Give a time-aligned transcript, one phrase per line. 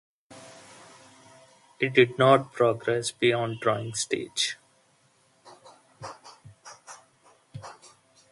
[1.79, 4.57] It did not progress beyond drawing stage.